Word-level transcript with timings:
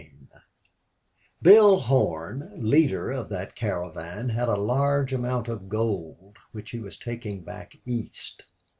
3 0.01 0.09
Bill 1.43 1.79
Horn, 1.81 2.53
leader 2.55 3.11
of 3.11 3.29
that 3.29 3.55
caravan, 3.55 4.29
had 4.29 4.47
a 4.49 4.55
large 4.55 5.13
amount 5.13 5.47
of 5.47 5.69
gold 5.69 6.37
which 6.51 6.71
he 6.71 6.79
was 6.79 6.97
taking 6.97 7.43
back 7.43 7.75
East. 7.85 8.45